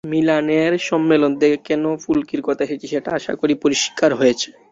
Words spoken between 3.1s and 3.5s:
আশা